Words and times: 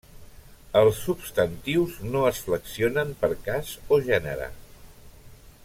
Els 0.79 1.01
substantius 1.09 1.99
no 2.15 2.23
es 2.31 2.39
flexionen 2.47 3.13
per 3.21 3.31
cas 3.49 3.75
o 3.95 4.01
gènere. 4.09 4.49